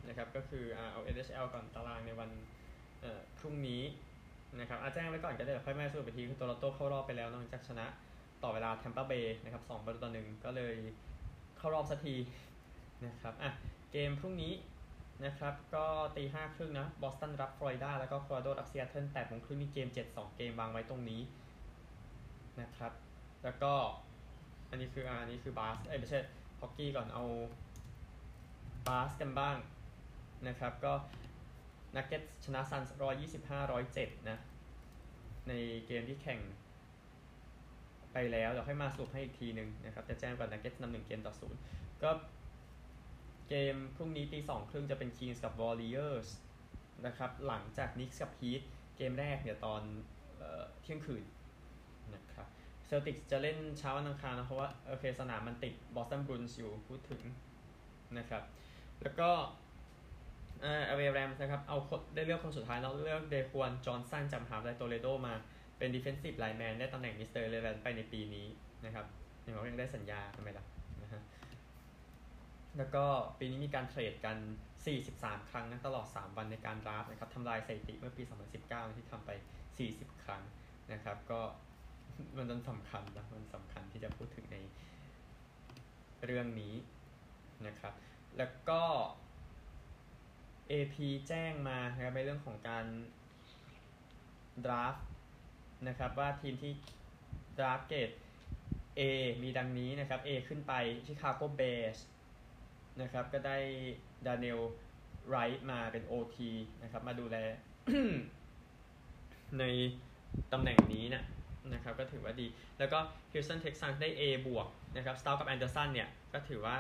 [0.08, 2.30] นะครับก็คือเอา NHL ก่อนตารางในวัน
[3.39, 3.82] พรุ่งนี้
[4.60, 7.86] นะครับอาแจ้งไว้ก่อนก็ได้ค่อยมาสรุปไปทีคือโตรอนโตเข้ารอบไปแล้วนอกจากชนะ
[8.44, 10.76] ต่อเวลาแทมเปอร์เบย์นะครับสองประตูต่อหนึ่งก็เลย
[11.58, 12.16] เข้ารอบสักที
[13.06, 13.52] นะครับอะ
[13.92, 14.54] เกมพรุ่งนี้
[15.26, 15.86] นะครับก็
[16.18, 21.22] ตีห้าครึ่งนะบอสตันรับฟลอริดาแล้วก็โคโลราโดรับเซียเทิลแปดโมงครึ่งมีเกมเจ็ดสองเกมวางไว้ตรงนี้
[22.62, 22.92] นะครับ
[23.44, 23.74] แล้วก็
[24.70, 26.20] อันนี้คืออันนี้คือบาสเอ้ไม่ใช่
[26.60, 27.24] ฮอกกี้ก่อนเอา
[28.88, 29.56] บาสกันบ้าง
[30.48, 30.94] นะครับก็
[31.95, 34.38] นักเก็ตชนะซันร้อยยี่สิบห้าร้อยเจ็ดนะ
[35.47, 35.53] ใน
[35.88, 36.39] เกมที่แข่ง
[38.13, 41.60] ไปแล้วเดี๋ยวค่อยมาสรุปให้อีกทีหนึ่งนะครับจะแจ้งก่อนนักเก็ตนำหนึ่งเกมต่อศูนย์
[42.03, 42.10] ก็
[43.49, 46.29] เกมพรุ่งนี้ตีสองครึ่งจะเป็น Kings กับ Warriors
[47.06, 48.62] นะครับหลังจาก Knicks กับ Heat
[48.97, 49.82] เกมแรกเนี่ยตอน
[50.82, 51.23] เที่ยงคืน
[52.15, 52.47] นะครับ
[52.86, 57.21] เซลติกจะเล่นเช้าวันอังคารนะเพราะว่าโอเคสนามมันติดบอสตันบรูนส์อยู่พูดถึง
[58.17, 58.43] นะครับ
[59.01, 59.29] แล้วก็
[60.63, 61.78] เอเวอร์แรมนะครับ เอา
[62.15, 65.34] ได้เลือกคนสุดท้ายแล้วเลือกเดควนจอห์นสันจำหาไดโตเลโดมา
[65.78, 68.47] เป็นดิเฟนซีฟไลแมนได้ตำแหน่งมิสเตอร์เลเวนไปในปีนี้
[68.86, 69.06] นะครับ
[69.41, 70.65] อย่างเรายังได้สัญญาทำไมล่ะ
[71.04, 71.21] นะฮะ
[72.78, 73.06] แล้วก็
[73.39, 74.38] ปีนี้มีการเทรดกัน
[74.93, 78.23] 43 ครั้งนะตลอด 3 วันในการดราฟนะครับทำลายสถิติเมื่อปี
[78.60, 79.32] 2019 ที่ทำไป
[79.78, 80.43] 40 ครั้ง
[80.93, 81.41] นะครับ ก็
[82.38, 84.58] มันสำคัญนะมันสำคัญที่จะพูดถึงใน
[86.26, 86.76] เรื่องนี้
[87.67, 87.93] นะครับ
[88.38, 88.82] แล้วก็
[90.71, 90.95] AP
[91.28, 92.86] แจ้งมานะครับในเรื่องของการ
[94.65, 94.95] ดราฟ
[95.88, 96.71] นะครับว่าทีมที่
[97.58, 98.10] ดราฟเกต
[98.99, 99.02] A
[99.43, 100.73] มีดังนี้นะครับ A ขึ้นไป
[101.06, 101.62] ชิคาโกเบ
[101.95, 101.97] ส
[103.02, 103.58] นะครับก็ได้
[104.26, 104.60] ดานิล
[105.30, 106.38] ไรท์มาเป็น OT
[106.84, 107.38] นะครับมาดูแล
[109.60, 109.63] ใน
[110.54, 111.23] ตำแหน่งนี้นะ
[111.73, 112.47] นะครับก็ถือว่าดี
[112.80, 112.99] แล้วก็
[113.32, 116.76] Houston Texans ได้ A บวกนะครับสตาร์กับแอนเดอร์สันเนี่ย ก็ถือว่า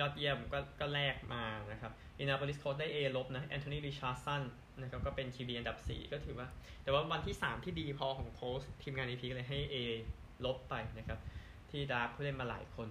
[0.00, 4.42] ยอดเยี่ยมก็ก็แลกมานะครับอินาโพลิสโคได้ A ลบนะแอนโทนีริชาร์สัน
[4.82, 6.48] นะครับก็เป็น QB อันดับ 4 ก็ถือว่า
[6.82, 9.76] แต่ว่าวันที่ 3 ที่ดีพอของโค้ชทีมงาน EP เลยให้ A
[10.44, 11.18] ลบไปนะครับ
[11.70, 12.88] ที่ดาร์ผู้เล่นมาหลายคน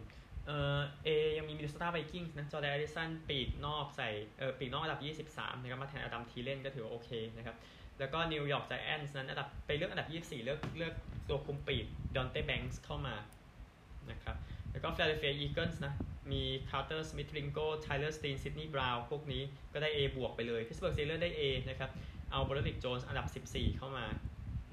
[0.47, 7.55] เอ่อยังมีมินนิโซตาไวกิ้งส์นะจอร์แดนแอดดิสันปีกนอกใส่เออปีกนอกอันดับ 23นะครับมาแทนอดัมทีเล่นก็ถือว่าโอเคนะครับ
[7.99, 10.93] แล้วก็นิวยอร์กไจแอนส์นั้นอันดับไปเลือกอันดับ 24 เลือกเลือก
[11.29, 13.15] ตัวคุมปีกดอนเต้แบงค์เข้ามา
[14.11, 14.35] นะครับ
[14.75, 15.93] แล้วก็ฟิลาเดลเฟียอีเกิลส์นะ
[16.31, 19.41] มีคาร์เตอร์สมิธริงโกไทเลอร์สตีนซิดนีย์บราวน์พวกนี้
[19.73, 21.89] ก็ได้ A บวกไปเลยพิตต์สเบิร์กสตีลเลอร์สได้ A นะครับ
[22.31, 24.05] เอาบรอดิกโจนส์อันดับ 14 เข้ามา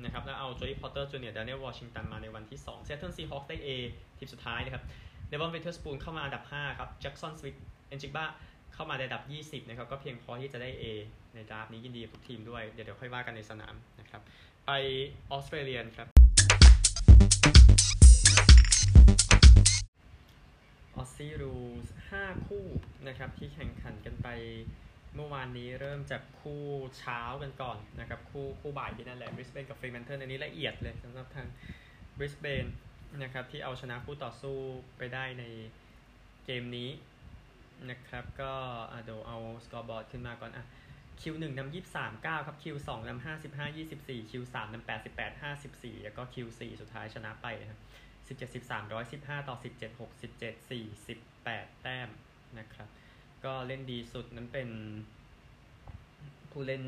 [0.04, 3.68] นะครับแล้วเอาโจอี้พอร์เตอร์จูเนียร์ดาร์เนลวอชิงตันมาในวันที่2ซีแอตเทิลซีฮอกส์ได้ A
[4.18, 4.84] ทีมสุดท้ายนะครับ
[5.28, 7.56] เดวอนเวเทอร์สปูนเข้ามาอันดับ 5 ครับแจ็กสันสมิธ
[7.88, 8.24] เอ็นจิกบา
[8.74, 9.22] เข้ามาในอันดับ
[9.64, 10.84] 20 นะครับ ก็เพียงพอที่จะได้ A
[11.34, 14.22] ใน draft นี้ยินดีกับทุกทีมด้วย เดี๋ยวเดี๋ยวค่อยว่ากันในสนามนะครับ
[14.66, 14.70] ไป
[15.30, 16.21] ออสเตรเลียครับ
[21.02, 22.66] Aussie rules 5คู่
[23.08, 24.28] นะครับที่แข่งขันกันไป
[25.14, 26.64] เมื่อวานนี้เริ่มจากคู่
[26.98, 31.46] เช้ากันก่อนนะครับคู่คู่บ่ายที่นั่นแหละบริสเบนกับฟรีแมนเทิลอันนี้ละเอียดเลยสำหรับทาง
[32.18, 32.66] บริสเบน
[33.22, 34.56] นะครับที่เอาชนะคู่ต่อสู้
[34.98, 35.44] ไปได้ใน
[36.44, 36.90] เกมนี้
[37.90, 38.52] นะครับก็
[39.04, 40.66] เดี๋ยวเอาสกอร์บอร์ดขึ้นมาก่อนอะ
[41.20, 47.80] Q1 นำ23 9ครับ Q2 นำ55 24 Q3 นำ88 54แปดห้าสิบสี่แล้วก็ Q4 สุดท้ายชนะไปนะครับ
[48.26, 48.90] 17 13
[49.40, 52.08] 115ต่อ17 6 17 4 18แต้ม
[52.58, 52.88] นะครับ
[53.44, 54.68] ก็เล่นดีสุดนั้นเป็น
[56.50, 56.85] ผู้เล่น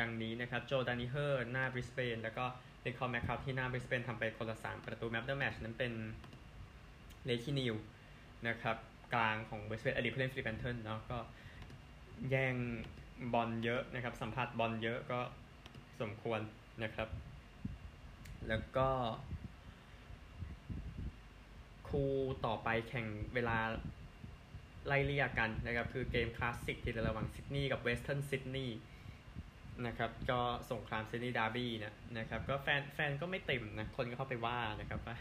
[0.00, 2.44] ดังนี้นะครับ โจแดนิเฮอร์ หน้าบริสเบนแล้วก็
[2.82, 5.92] เดคอร์แมคคาที่หน้าบริสเบนทำไปคนละ3ประตู man of the match นั้นเป็น
[7.24, 7.74] ลาคีนีล
[8.48, 8.76] นะครับ
[9.14, 11.18] กลางของบริสเบนอดีตผู้เล่นฟรีแมนเทิลเนาะก็
[12.30, 12.54] แย่ง
[13.32, 15.20] บอลเยอะนะครับ สัมผัสบอลเยอะก็
[16.00, 16.40] สมควร
[16.82, 17.08] นะครับ
[18.48, 18.88] แล้วก็
[21.92, 22.10] คู่
[22.46, 23.58] ต่อไปแข่งเวลา
[24.86, 28.78] ไล่เรียกกันนะครับ คือเกมคลาสสิกที่ระหว่างซิดนีย์กับเวสเทิร์นซิดนีย์
[29.86, 35.16] นะครับ ก็สงครามซิดนีย์ดาร์บี้นะนะครับ ก็แฟนแฟนก็ไม่เต็มนะ คนก็เข้าไปว่านะครับว่า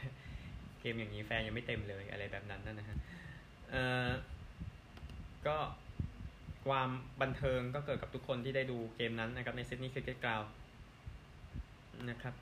[0.80, 2.98] เกมอย่างนี้แฟนยังไม่เต็มเลยอะไรแบบนั้นนะฮะ
[3.70, 4.10] เอ่อ
[5.48, 5.58] ก็
[6.68, 6.90] ความ
[7.22, 10.42] บันเทิงก็เกิดกับทุกคนที่ได้ดูเกมนั้นนะครับในซิดนีย์คริกเก็ตกราว
[12.10, 12.34] นะครับ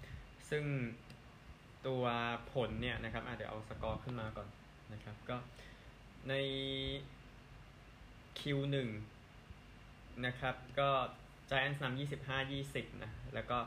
[0.50, 0.64] ซึ่ง
[1.88, 2.04] ตัว
[2.54, 4.48] ผลเนี่ยนะครับเดี๋ยวเอาสกอร์ขึ้นมาก่อน
[4.94, 5.38] นะครับ ก็
[6.30, 6.34] ใน
[8.40, 8.76] Q1
[10.26, 10.90] นะครับ ก็
[11.50, 13.58] Giants นำ25 20 นะ แล้วก็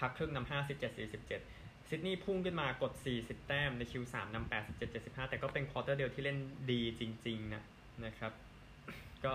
[0.00, 6.38] พักครึ่งนำ57 47 ซิดนีย์พุ่งขึ้นมากด 40 แต้มใน Q3 นำ87 75 แต่ก็เป็น quarter เดียวที่เล่น
[6.70, 7.62] ดีจริง ๆ นะ
[8.04, 8.32] นะครับ
[9.24, 9.32] ก็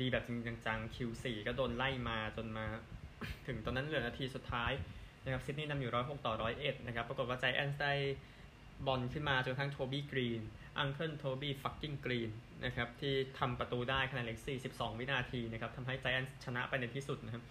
[0.00, 2.64] ดีแบบจริงจัง Q4 ก็โดนไล่มาจนมา
[3.46, 4.72] ถึงตอนนั้นเหลือนาทีสุดท้าย
[5.26, 7.92] นะครับซิดนีย์นำอยู่106ต่อ101นะครับ ปรากฏว่าไจแอนส์ได้
[8.86, 10.42] บอลขึ้นมาจนทั้งโทบี้กรีน
[10.78, 12.30] uncle โทบี้ fucking กรีน
[12.64, 14.38] นะครับที่ทำประตูได้ขนาดเล็ก
[14.70, 17.44] 42 วินาทีนะครับทำให้ไจแอนส์ชนะไปในที่สุดนะครับ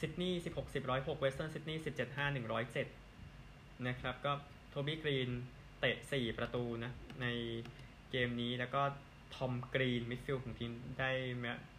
[0.00, 2.26] ซิดนีย์16 10 106เวสเทิร์นซิดนีย์17 5
[3.06, 4.32] 107นะครับก็
[4.70, 5.30] โทบี้กรีน
[5.80, 7.26] เตะ 4 ประตูนะใน
[8.10, 8.82] เกมนี้แล้วก็
[9.36, 11.10] ทอมกรีน midfield ของทีมได้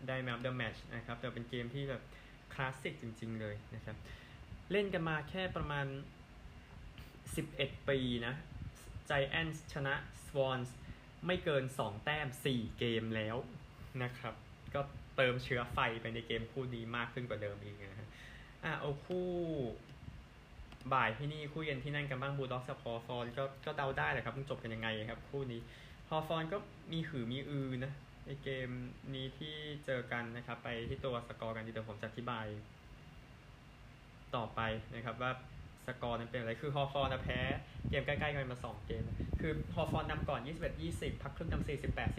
[0.08, 2.01] ได้ man of the match นะครับแต่เป็นเกมที่แบบ
[2.53, 3.95] คลาสสิกจริง ๆ เลยนะครับ
[4.71, 5.86] เล่นกันมาแค่ประมาณ
[6.67, 8.34] 11 ปีนะ
[9.10, 9.93] Giants ชนะ
[10.25, 10.69] Swans
[11.25, 13.36] ไม่เกิน 2 แต้ม 4 เกมแล้ว
[14.04, 14.36] นะครับ
[14.73, 14.82] ก็
[15.15, 18.10] เติมเชื้อไฟไปในเกมคู่นี้มากขึ้นกว่าเดิมอีกนะฮะ
[18.63, 19.28] อะเอาคู่
[20.93, 25.62] บ่ายที่นี่คู่เย็นที่นั่นกันบ้างบูลด็อกกับฮอว์ธอร์นก็ก็เดาได้แหละครับมันจบกันยังไงครับ คู่นี้
[26.10, 26.58] ฮอว์ธอร์นก็
[26.91, 27.93] มีหือมีอือนะ
[28.25, 28.69] ในเกม
[29.13, 32.45] นี้ที่เจอกันนะครับ ไปที่ตัวสกอร์กันดีเดี๋ยวผมจะอธิบาย
[34.38, 34.62] ต่อไป
[34.95, 35.32] นะครับว่า
[35.88, 37.39] สกอร์นั้นเป็นอะไร คือฮอว์ธอร์นนะแพ้
[37.89, 39.04] เกมใกล้ๆกันมา 2 เกม
[39.41, 40.41] คือฮอว์ธอร์นนำก่อน
[40.82, 41.67] 21-20 พักครึ่งนำ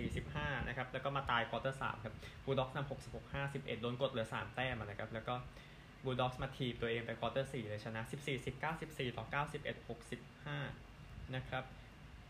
[0.07, 2.91] 48-45 นะครับ แล้วก็มาตาย quarter 3ครับบูลด็อกนำ
[3.31, 5.35] 66-51 โดนกดเหลือ 3 แต้มนะครับ แล้วก็
[6.05, 8.03] บูลด็อกมาทีตัวเองไป quarter 4เลยชนะ
[8.45, 9.87] 14-19 14 ต่อ 91
[10.57, 11.65] 65 นะครับ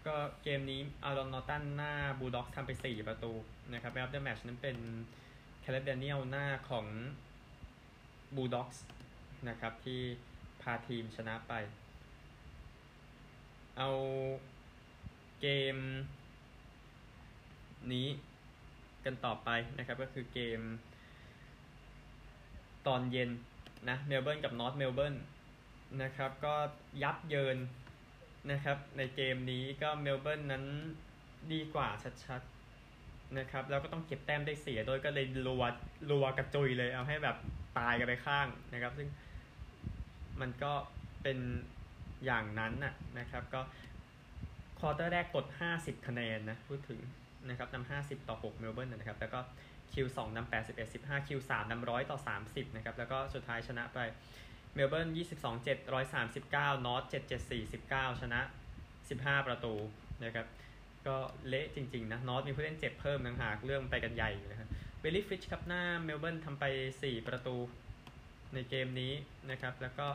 [0.06, 3.32] ก็เกมนี้อารอนนอตันหน้าบูลด็อกทำไป 4 ประตู
[3.72, 4.76] นะครับ man of the match นั้นเป็น
[5.60, 6.86] เคเลบแดเนียลหน้าของ
[8.36, 8.68] บูลด็อก
[9.48, 10.00] นะครับที่
[10.62, 11.52] พาทีมชนะไป
[13.76, 13.90] เอา
[15.40, 15.76] เกม
[17.92, 18.08] นี้
[19.04, 20.60] กันต่อไปนะครับก็คือเกม
[22.86, 23.30] ตอนเย็น
[23.88, 25.16] นะเมลเบิร์นกับนอร์ทเมลเบิร์น
[26.02, 26.54] นะครับก็
[27.02, 27.58] ยับเยิน
[28.50, 30.64] นะครับในเกมนี้ก็เมลเบิร์นนั้น
[31.52, 31.88] ดีกว่า
[32.24, 35.64] ชัดๆนะครับแล้วก็ต้องเก็บแต้มได้เสียโดยก็เลยรัว
[36.10, 37.36] รัวกระจุยเลยเอาให้แบบ
[37.78, 39.08] ตายกันไปข้างนะครับ ซึ่ง
[40.40, 40.72] มันก็
[41.22, 41.38] เป็น
[42.24, 43.60] อย่างนั้นน่ะนะครับ ก็
[44.78, 45.46] quarter แรกกด
[45.76, 47.00] 50 คะแนนนะพูดถึง
[47.48, 49.40] นะครับนำ50 ต่อ 6 เมลเบิร์นนะครับ แล้วก็
[49.92, 52.18] Q2 นำ81 15 Q3 นำ100 ต่อ
[52.48, 53.98] 30 นะครับ แล้วก็สุดท้ายชนะไป
[54.74, 55.78] เมลเบิร์น22 7
[56.24, 58.40] 139นอร์ท7 7 4 19 ชนะ
[58.94, 59.74] 15 ประตู
[60.24, 60.46] นะครับ
[61.06, 61.16] ก็
[61.48, 64.68] เละจริง ๆ นะนอร์ทมีผู้เล่นเจ็บเพิ่มต่างหากเรื่องไปกันใหญ่นะครับ
[65.00, 66.64] เบลลี่ฟริชครับหน้าเมลเบิร์นทำไป
[66.96, 67.56] 4 ประตู
[68.54, 69.12] ในเกมนี้
[69.50, 70.06] นะครับ แล้วก็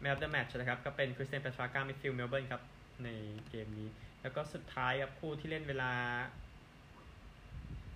[0.00, 2.62] man of the match นะครับ ก็เป็นคริสเตียนเปทราก้า midfield เมลเบิร์นครับ
[3.04, 3.08] ใน
[3.50, 3.88] เกมนี้
[4.22, 5.92] แล้วก็สุดท้ายครับคู่ที่เล่นเวลา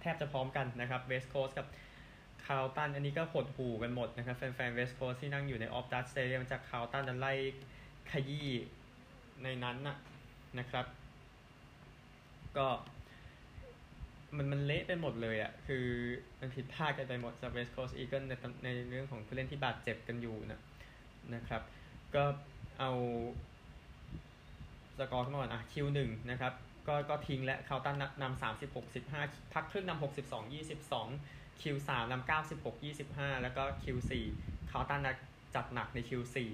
[0.01, 1.67] แทบจะพร้อมกันนะครับเวสต์โคสกับ
[2.47, 7.33] คาวตัน อันนี้ก็หดหู่กันหมดนะครับ แฟนๆเวสต์โคสที่นั่งอยู่ในออพตัสสเตเดียมจากคาวตันจะไล่
[8.11, 8.49] ขยี้
[9.43, 9.97] ในนั้นนะ
[10.59, 10.87] นะครับ
[12.57, 12.67] ก็
[14.37, 15.87] มันมันเละไปหมดเลยอะ่ะ คือ
[16.41, 18.33] มันผิดพลาดกันไปหมดจากเวสต์โคสอีเกิลใน
[18.65, 20.61] ในเรื่องของผู้เล่นที่บาดเจ็บกันอยู่นะ
[21.35, 21.63] นะครับ
[22.15, 22.25] ก็
[22.81, 22.91] เอา
[24.99, 26.53] สกอร์ขึ้นมาก่อนอะ Q หนึ่งนะครับ
[26.89, 29.23] ก็ก็ทิ้งและคาตันนำสามสิบหกสิบห้า
[29.55, 31.09] พักครึ่งนำหกสิบสองยี่สิบสอง
[31.61, 34.25] Q สามนำเก้าสิบหกยี่สิบห้าแล้วก็ Q สี่
[34.71, 35.09] คาตัน
[35.55, 36.51] จัดหนักใน Q สี่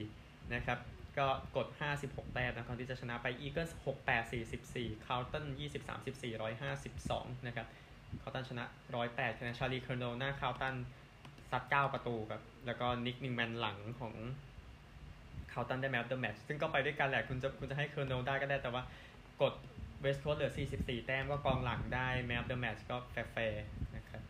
[0.55, 0.79] นะครับ
[1.19, 1.67] ก็กด
[2.01, 3.71] 56 แต้มนะก่อนที่จะชนะไป Eagles
[4.05, 6.37] 68 44 c a r l t o n 20 34
[6.83, 7.67] 152 นะครับ
[8.23, 8.65] c a r l t o n ชนะ
[9.03, 10.75] 108คะแนนชาลีเคอร์โนหน้า c a r l t o n
[11.51, 14.15] ซัด 9 ประตูครับ แล้วก็นิกนิงแมนหลังของ
[15.53, 18.83] c a r l t o n ได้ man of the match ซึ่งก็ไปด้วยกันแหละ คุณจะคุณจะให้เคอร์โนได้ก็ได้แต่ว่า
[19.43, 19.55] กด
[20.01, 23.65] เวสต์โคสเหลือ 44 แต้มก็กองหลังได้ man of the match ก็แฟร์
[23.97, 24.23] นะครับ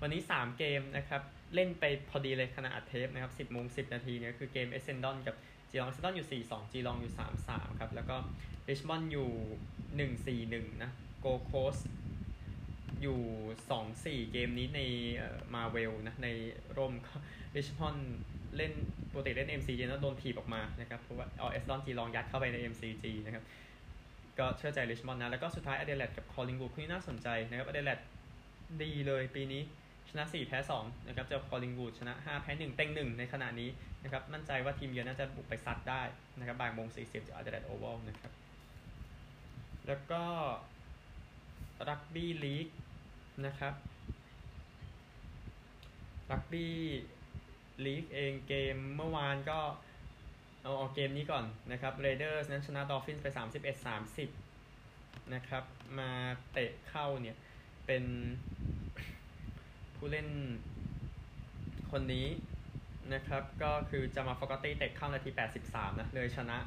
[0.00, 1.22] วันนี้ 3 เกมนะครับ
[1.54, 5.36] เล่นไปพอดีเลยขณะอัดเทปนะครับ 10โมง10 นาทีเนี่ยคือเกมเอสเซนดอนกับ
[5.70, 8.16] จีลองเอสเซนดอนอยู่ 4 2จีลองอยู่ 3 3 ครับ แล้วก็
[8.68, 9.28] ริชมอนด์อยู่
[10.10, 11.76] 1 4 1 นะโกโคส
[13.02, 13.20] อยู่
[13.70, 14.80] 2 4 เกมนี้ใน
[15.54, 16.28] มาเวลนะ ใน
[16.76, 17.14] ร่มก็
[17.56, 18.16] ริชมอนด์
[18.56, 18.72] เล่น
[19.10, 23.44] ปกติเล่น MCG แล้วโดนถีบออกมานะครับ เพราะว่าเอาเอสเซนดอนจีลองยัดเข้าไปใน MCG นะครับ
[24.38, 28.00] ก็เชื่อใจริชมอนด์นะ แล้วก็สุดท้ายอเดเลดกับคอลลิงวูดคู่นี้น่าสนใจนะครับอเดเลด
[28.82, 29.62] ดีเลยปีนี้ ช
[30.18, 33.70] นะ 4 แพ้2นะครับเจอคอลลิงวูดชนะ 5 แพ้ 1 เต็ง 1 ในขณะนี้
[34.02, 36.02] นะครับมั่นใจว่าทีมเยือนน่าจะบุกไปซัดได้
[36.38, 38.32] นะครับบ่ายโมง40จากอเดเลดโอเวลนะครับ
[39.86, 40.24] แล้วก็
[41.88, 42.68] รักบี้ลีก
[43.46, 43.74] นะครับ
[46.30, 46.76] รักบี้
[47.84, 49.58] ลีกเองเกมเมื่อวานก็
[50.62, 53.26] เอาเอาเกมนี้ก่อนนะครับ Raiders นั้นชนะ Dolphins ไป
[54.10, 55.64] 31-30นะครับ
[55.98, 56.10] มา
[56.52, 57.36] เตะเข้าเนี่ย
[57.86, 58.04] เป็น
[60.06, 60.32] ผู้เล่น
[61.92, 62.26] คนนี้
[63.14, 65.30] นะครับ ก็คือจามาลโฟการ์ตี้เตะเข้านาที
[65.64, 66.58] 83 นะเลยชนะ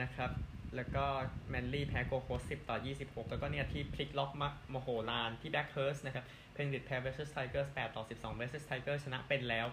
[0.00, 0.30] นะครับ
[0.76, 1.04] แล้วก็
[1.48, 9.66] แมนลี่แพ้โกโคส10ต่อ 26 แล้วก็เนี่ยที่พลิกล็อกมามโหฬารที่แบเทิร์สต์นะครับ เพนริธแพ้ Wests Tigers 8ต่อ 12 Wests Tigers ชนะเป็นแล้ว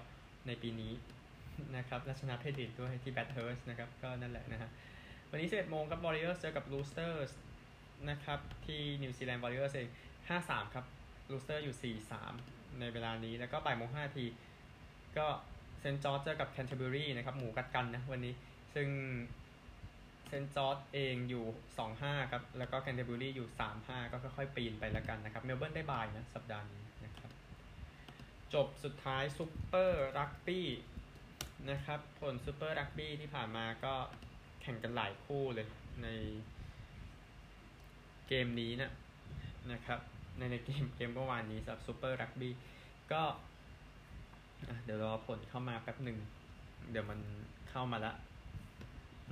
[0.48, 0.94] ในปีนี้
[1.76, 4.70] นะครับและชนะเพนริธด้วยที่แบเทิร์สต์นะครับ ก็นั่นแหละนะฮะ
[5.30, 7.32] วันนี้ 11โมงครับ Warriors เจอกับ Roosters
[8.10, 9.90] นะครับ ที่นิวซีแลนด์ Warriors เอง
[10.30, 10.86] 5-3 ครับ
[11.32, 14.26] ลูสเตอร์อยู่ 4-3 ในเวลานี้แล้วก็บ่ายโมง5นาที
[15.18, 15.26] ก็
[15.80, 18.34] เซนจอร์จเจอกับแคนเทอร์เบอรีนะครับหมูกัดกันนะวันนี้
[18.76, 18.88] ซึ่ง
[20.28, 21.46] เซนจอร์จเองอยู่
[21.88, 23.48] 2-5 ครับ แล้วก็แคนเทอร์เบอรีอยู่
[23.80, 27.32] 3-5 ก็ค่อยๆปีนไปแล้วกันนะครับ เมลเบิร์นได้บ่ายนะ สัปดาห์นี้นะครับ
[28.54, 30.68] จบสุดท้ายซูเปอร์รักบี้
[31.70, 33.94] นะครับ ผลซูเปอร์รักบี้ที่ผ่านมาก็
[34.62, 35.68] แข่งกันหลายคู่เลย
[36.04, 36.08] ใน
[38.28, 38.92] เกมนี้นะ
[39.72, 40.00] นะครับ
[40.38, 42.54] ในในเกมเกมเมื่อวานนี้สำหรับซูเปอร์รักบี้
[43.12, 43.22] ก็
[44.86, 46.18] เดี๋ยวรอผลเข้ามาแป๊บหนึ่ง
[46.92, 47.20] เดี๋ยวมัน
[47.70, 48.14] เข้ามาละ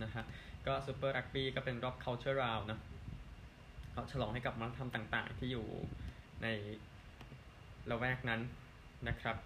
[0.04, 0.24] นะฮะ
[0.66, 2.80] ก็ซูเปอร์รักบี้ก็เป็นรอบ culture round นะ
[3.92, 5.66] เขาฉลองให้กับวัฒนธรรมต่างๆ ที่อยู่
[6.44, 6.48] ใน
[7.90, 8.42] ละแวกนั้น
[9.08, 9.38] นะครับ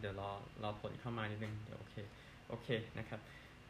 [0.00, 0.30] เดี๋ยวรอ
[0.62, 1.94] รอผลเข้ามานิดนึงเดี๋ยวโอเค
[2.48, 3.20] โอเคนะครับ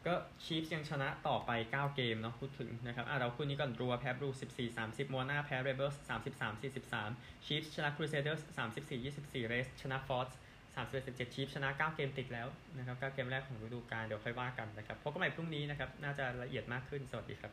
[0.07, 0.13] ก็
[0.45, 6.61] Chiefs ยังชนะต่อไป 9 เกมเนาะพูดถึงนะครับอะเราคู่นี้ก่อน Drua แพ้บรู14 30 Moana แพ้ Rebels 33
[7.01, 10.29] 43 Chiefs ชนะ Crusaders 34 24 Reds ชนะ Force
[10.75, 17.51] 31 17 Chiefs ชนะ 9 เกมติดแล้วนะครับ9เกมแรกของฤดูกาลเดี๋ยวค่อยว่ากันนะครับพบกันใหม่พรุ่งนี้นะครับ น่าจะละเอียดมากขึ้น สวัสดีครับ